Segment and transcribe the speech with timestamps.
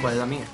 [0.00, 0.44] ¿Cuál es la mía?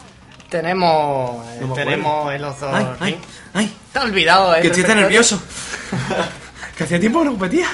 [0.48, 2.70] Tenemos, eh, No me tenemos en los dos.
[2.72, 3.20] Ay, ay,
[3.54, 3.76] ay.
[3.92, 4.60] Te has olvidado, eh.
[4.62, 5.40] Que estoy tan nervioso.
[6.76, 7.68] que hacía tiempo que no competía.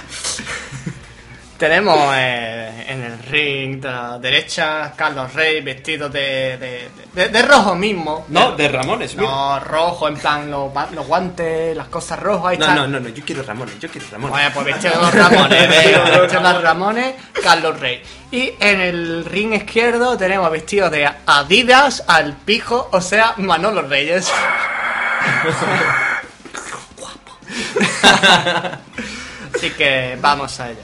[1.58, 7.42] Tenemos eh, en el ring de la derecha Carlos Rey vestido de, de, de- de
[7.42, 8.26] rojo mismo.
[8.28, 9.30] No, de Ramones, mira.
[9.30, 13.08] No, rojo, en plan los, los guantes, las cosas rojas y No, no, no, no,
[13.08, 14.30] yo quiero Ramones, yo quiero Ramones.
[14.32, 16.16] Bueno, pues vestido de los Ramones, vestido de
[16.52, 18.02] los Ramones, Carlos Rey.
[18.30, 24.30] Y en el ring izquierdo tenemos vestido de Adidas al pijo, o sea, Manolo Reyes.
[29.54, 30.80] Así que vamos a ello.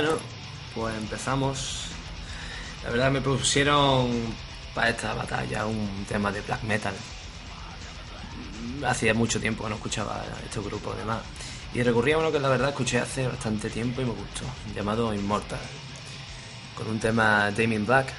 [0.00, 0.16] Bueno,
[0.74, 1.88] pues empezamos.
[2.82, 4.08] La verdad me propusieron
[4.74, 6.94] para esta batalla un tema de black metal.
[8.86, 11.20] Hacía mucho tiempo que no escuchaba este grupo de más.
[11.74, 14.44] Y recurrí a uno que la verdad escuché hace bastante tiempo y me gustó,
[14.74, 15.60] llamado Immortal.
[16.78, 18.10] Con un tema Damien Black,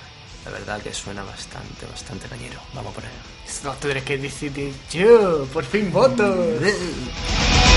[0.46, 2.59] la verdad que suena bastante, bastante cañero.
[2.75, 3.09] Vamos por él.
[3.63, 6.46] No tendré que decidir yo, por fin voto.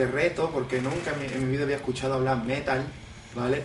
[0.00, 2.84] parte reto, porque nunca en mi, en mi vida había escuchado hablar metal,
[3.34, 3.62] ¿vale?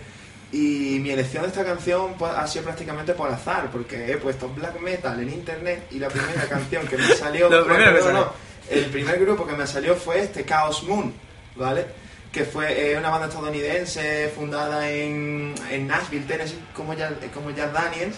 [0.52, 4.50] Y mi elección de esta canción pues, ha sido prácticamente por azar, porque he puesto
[4.50, 7.50] black metal en internet y la primera canción que me salió...
[7.50, 8.20] Lo primero que no, salió.
[8.20, 8.34] no,
[8.70, 11.14] el primer grupo que me salió fue este, Chaos Moon,
[11.56, 11.86] ¿vale?
[12.32, 17.68] Que fue eh, una banda estadounidense fundada en, en Nashville, Tennessee, como ya, como ya
[17.68, 18.16] Daniels,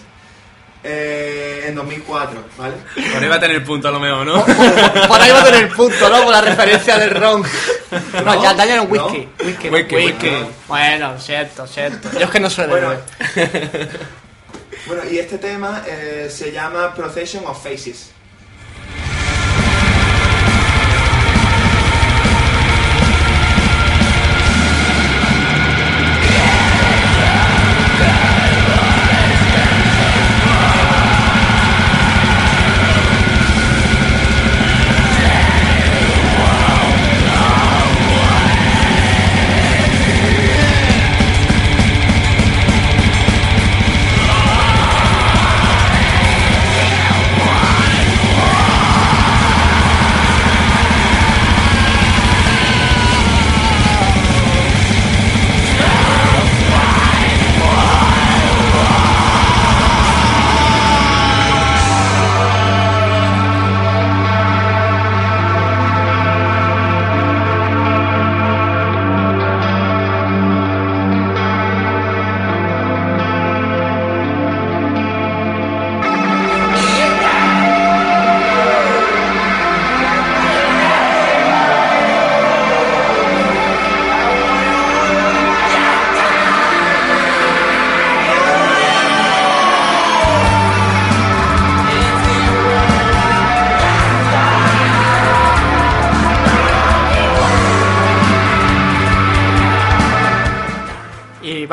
[0.84, 2.74] eh, en 2004, ¿vale?
[3.12, 4.44] Por ahí va a tener punto a lo mejor, ¿no?
[5.08, 6.22] Por ahí va a tener punto, ¿no?
[6.22, 7.42] Por la referencia del ron.
[8.12, 9.06] No, No, ya Daniel un no.
[9.06, 9.28] whisky.
[9.44, 10.30] Whisky, Whisky, whisky.
[10.68, 12.10] Bueno, cierto, cierto.
[12.12, 12.92] Yo es que no de Bueno.
[14.86, 18.10] Bueno, y este tema eh, se llama Procession of Faces.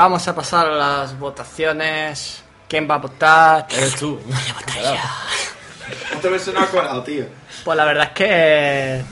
[0.05, 2.43] Vamos a pasar a las votaciones.
[2.69, 3.65] ¿Quién va a votar?
[3.71, 4.19] Eres tú.
[6.15, 7.25] Otra vez no ha colado, tío.
[7.63, 9.03] Pues la verdad es que.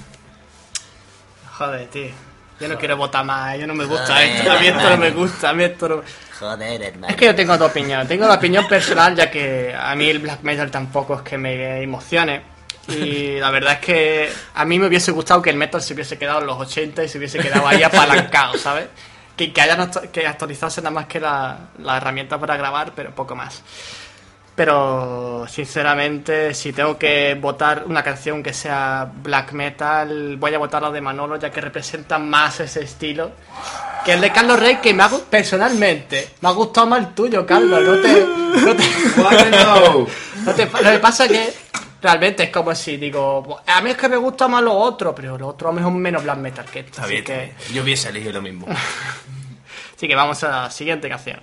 [1.57, 2.11] Joder, tío.
[2.59, 4.29] Yo no quiero votar más, yo no me gusta Joder.
[4.29, 6.03] esto, a mí esto no me gusta, a mí esto no...
[6.39, 7.07] Joder, hermano.
[7.07, 8.07] Es que yo tengo dos opiniones.
[8.07, 11.81] Tengo la opinión personal, ya que a mí el black metal tampoco es que me
[11.81, 12.43] emocione.
[12.87, 16.17] Y la verdad es que a mí me hubiese gustado que el metal se hubiese
[16.19, 18.85] quedado en los 80 y se hubiese quedado ahí apalancado, ¿sabes?
[19.35, 23.35] Que, que hayan que actualizarse nada más que la, la herramienta para grabar, pero poco
[23.35, 23.63] más.
[24.56, 30.83] Pero sinceramente, si tengo que votar una canción que sea black metal, voy a votar
[30.83, 33.31] la de Manolo, ya que representa más ese estilo.
[34.06, 37.44] Que el de Carlos Rey, que me ha, personalmente me ha gustado más el tuyo,
[37.47, 37.81] Carlos.
[37.81, 38.27] No te.
[38.62, 40.07] No te, no.
[40.45, 41.53] no te- lo que pasa es que
[42.03, 45.38] realmente es como si digo, a mí es que me gusta más lo otro, pero
[45.38, 46.91] lo otro a lo mejor menos black metal que esto.
[46.91, 47.53] Está Así bien, que.
[47.73, 48.67] Yo hubiese elegido lo mismo.
[49.95, 51.39] así que vamos a la siguiente canción.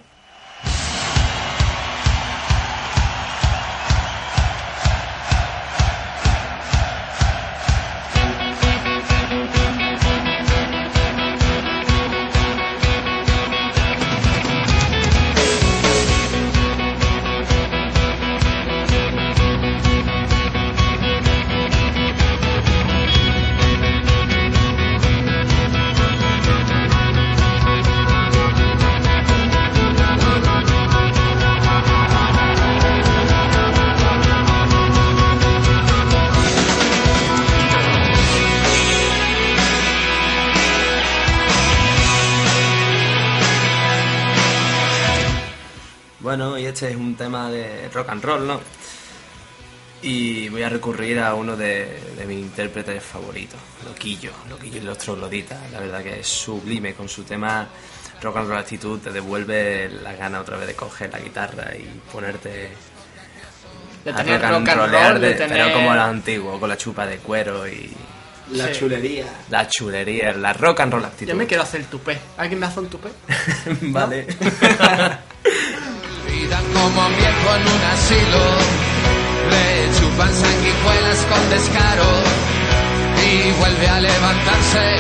[46.31, 48.61] Bueno, y este es un tema de rock and roll, ¿no?
[50.01, 54.97] Y voy a recurrir a uno de, de mis intérpretes favoritos, Loquillo, Loquillo y los
[54.97, 55.59] trogloditas.
[55.73, 57.67] La verdad que es sublime con su tema
[58.23, 62.01] Rock and Roll Actitud, te devuelve la gana otra vez de coger la guitarra y
[62.13, 62.71] ponerte
[64.05, 65.59] De tener rock and rock and rollear, roll, de de- tener.
[65.65, 67.91] pero como lo antiguo, con la chupa de cuero y
[68.53, 68.79] La Sí.
[68.79, 69.27] chulería.
[69.51, 71.33] la chulería, la rock and roll actitud.
[71.33, 72.21] Yo me quiero hacer el tupé.
[72.37, 73.09] ¿Alguien me hace un tupé?
[73.83, 74.29] vale.
[76.51, 78.45] Vida como un viejo en un asilo,
[79.51, 82.11] le chupan sanguijuelas con descaro
[83.23, 84.97] y vuelve a levantarse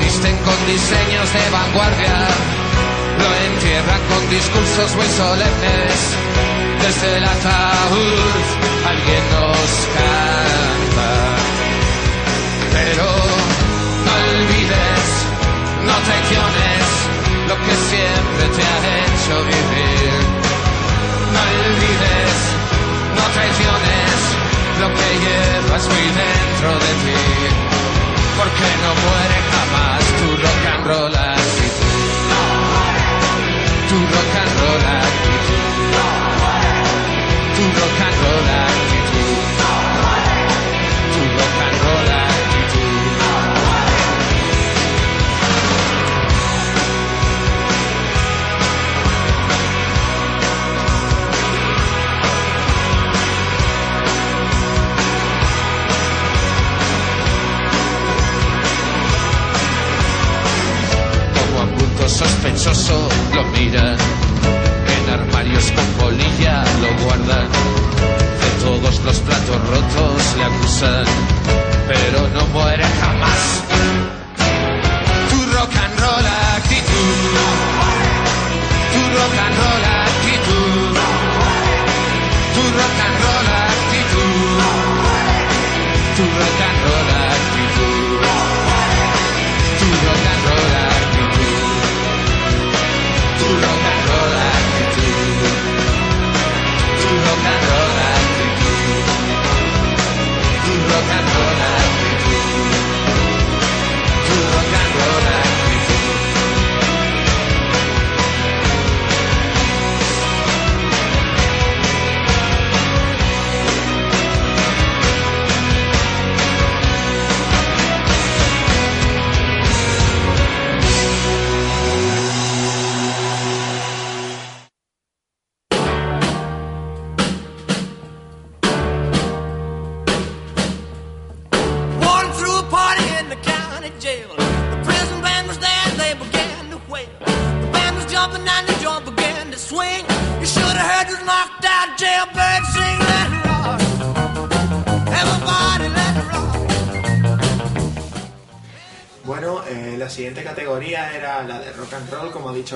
[0.00, 2.16] visten con diseños de vanguardia,
[3.18, 5.94] lo entierran con discursos muy solemnes.
[6.82, 8.44] Desde el ataúd
[8.86, 11.12] alguien nos canta.
[12.72, 13.06] Pero
[14.04, 15.06] no olvides,
[15.88, 16.84] no traiciones
[17.48, 20.20] lo que siempre te ha hecho vivir.
[21.32, 22.36] No olvides,
[23.16, 24.15] no traiciones
[24.80, 27.20] lo que llevas muy dentro de ti.
[28.36, 31.25] Porque no muere jamás tu rock and roll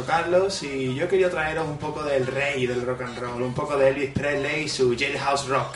[0.05, 3.77] Carlos, y yo quería traeros un poco del rey del rock and roll, un poco
[3.77, 5.75] de Elvis Presley y su Jailhouse Rock.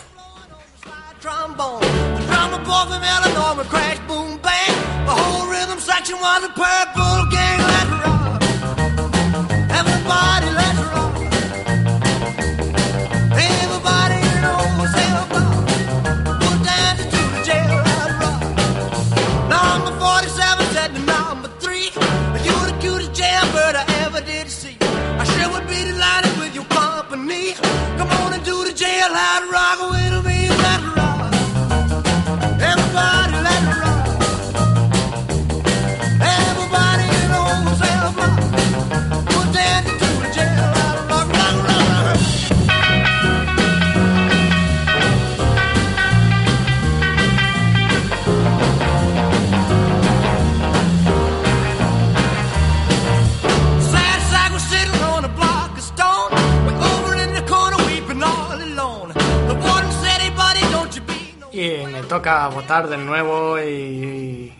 [62.16, 64.52] Toca votar de nuevo y...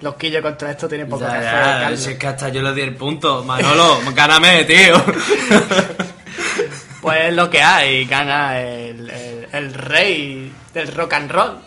[0.00, 1.90] Los quillos contra esto tienen poco que Ya, hacer.
[1.90, 3.42] ya, si es que hasta yo le di el punto.
[3.44, 5.02] Manolo, gáname, tío.
[7.00, 11.58] Pues es lo que hay, gana el, el- el rey del rock and roll.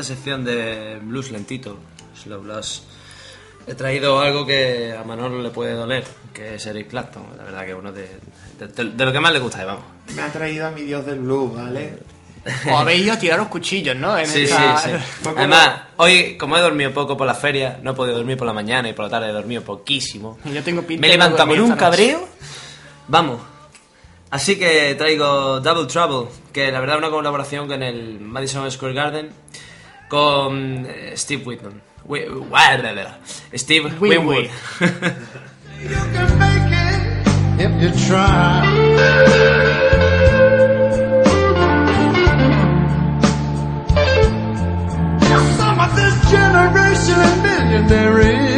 [0.00, 1.76] esta sección de blues lentito,
[2.22, 2.84] slow blues,
[3.66, 7.66] he traído algo que a Manolo le puede doler, que es Eric Clapton, la verdad
[7.66, 8.08] que uno de,
[8.60, 9.82] de, de, de lo que más le gusta, vamos.
[10.14, 11.98] Me ha traído a mi dios del blues, ¿vale?
[12.70, 14.16] O habéis ido a tirar los cuchillos, ¿no?
[14.16, 14.78] En sí, esta...
[14.78, 15.28] sí, sí.
[15.36, 18.52] Además, hoy, como he dormido poco por la feria, no he podido dormir por la
[18.52, 20.38] mañana y por la tarde he dormido poquísimo.
[20.44, 22.28] Yo tengo pinta Me levanto con un cabreo.
[23.08, 23.40] Vamos.
[24.30, 28.94] Así que traigo Double Trouble, que la verdad es una colaboración con el Madison Square
[28.94, 29.30] Garden
[30.08, 31.80] con eh, Steve Whitman.
[33.06, 33.18] Ah,
[33.54, 34.48] Steve Winwood.
[46.30, 48.57] generation of millionaires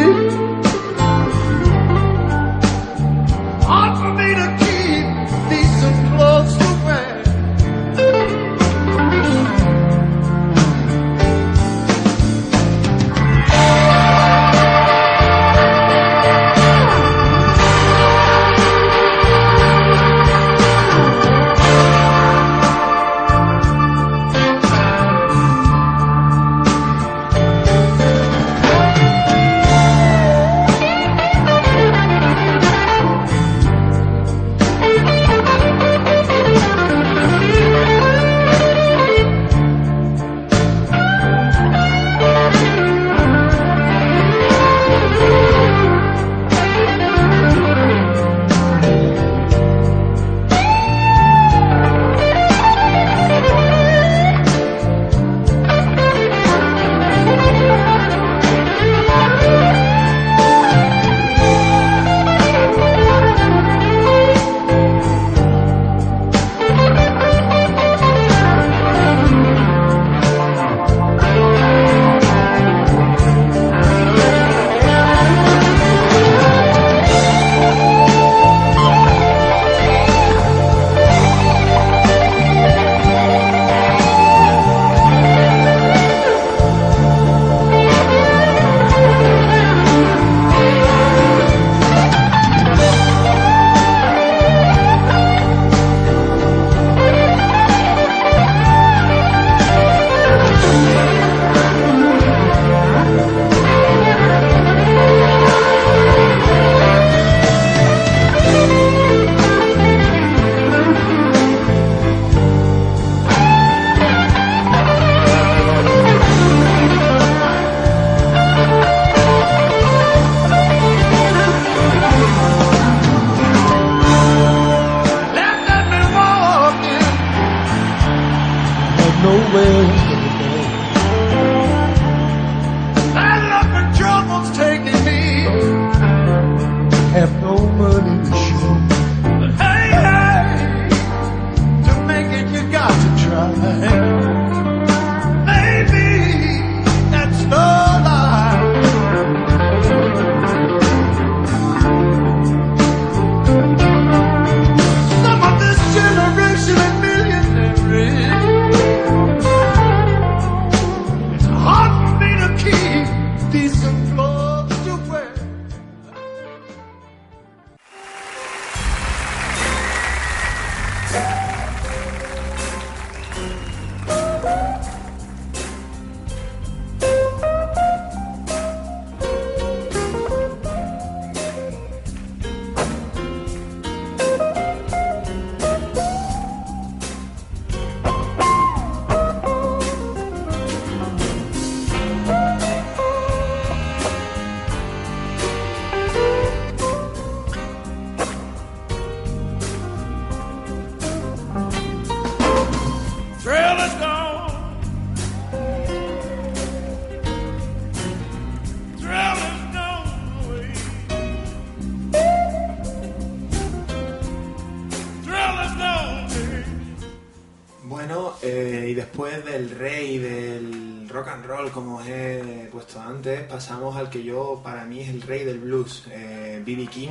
[223.49, 226.87] pasamos al que yo, para mí, es el rey del blues, eh, B.B.
[226.87, 227.11] King,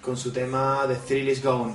[0.00, 1.74] con su tema The Thrill Is Gone.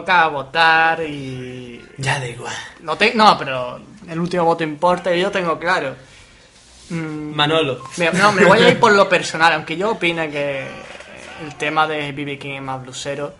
[0.00, 1.84] Toca votar y...
[1.98, 2.54] Ya da igual.
[2.80, 5.94] No, te- no, pero el último voto importa y yo tengo claro.
[6.90, 7.84] Mm, Manolo.
[7.98, 10.66] me, no, me voy a ir por lo personal, aunque yo opine que
[11.44, 12.38] el tema de B.B.
[12.38, 13.34] King es más blusero,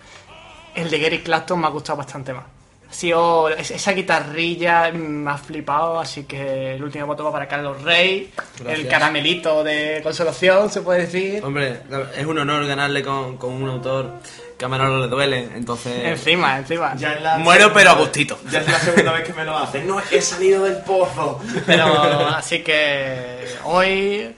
[0.75, 2.45] el de Gary Clapton me ha gustado bastante más.
[2.93, 7.83] Es- esa guitarrilla mm, me ha flipado, así que el último voto va para Carlos
[7.83, 8.33] Rey,
[8.67, 11.43] el caramelito de consolación, se puede decir.
[11.45, 11.81] Hombre,
[12.17, 14.15] es un honor ganarle con, con un autor
[14.59, 16.05] que a Manolo le duele, entonces...
[16.05, 16.95] Encima, encima.
[16.97, 18.39] Ya es la Muero, segunda- pero a gustito.
[18.51, 19.87] Ya es la segunda vez que me lo hacen.
[19.87, 21.41] No, he salido del pozo.
[21.65, 24.35] Pero así que hoy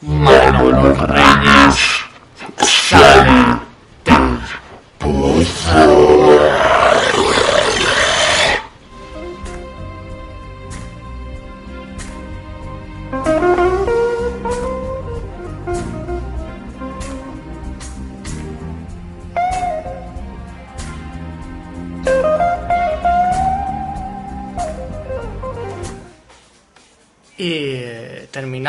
[0.00, 1.76] Manolo Reyes
[2.58, 3.60] sale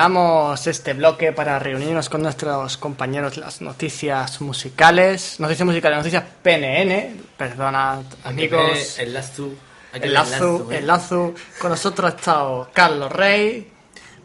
[0.02, 5.40] terminamos este bloque para reunirnos con nuestros compañeros las noticias musicales.
[5.40, 7.22] Noticias musicales, noticias PNN.
[7.38, 8.98] Perdona, amigos.
[8.98, 9.50] El lazo.
[9.94, 11.36] El lazo, el lazo.
[11.60, 13.72] Con nosotros ha estado Carlos Rey,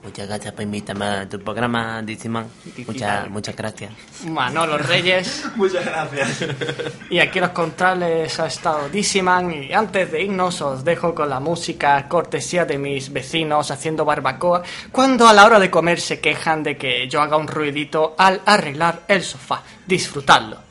[0.06, 2.46] Muchas gracias por invitarme a tu programa, Diciman.
[2.86, 3.90] Muchas, muchas gracias.
[4.24, 5.44] Manolo Reyes.
[5.56, 6.44] Muchas gracias.
[7.10, 11.40] Y aquí los controles ha estado Dissiman y antes de irnos os dejo con la
[11.40, 16.62] música cortesía de mis vecinos haciendo barbacoa cuando a la hora de comer se quejan
[16.62, 19.62] de que yo haga un ruidito al arreglar el sofá.
[19.86, 20.66] Disfrutadlo.